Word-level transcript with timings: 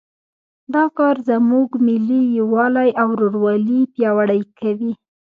دا 0.73 0.83
کار 0.97 1.15
زموږ 1.29 1.69
ملي 1.87 2.21
یووالی 2.37 2.89
او 3.01 3.07
ورورولي 3.13 3.79
پیاوړی 3.93 4.41
کوي 4.59 4.93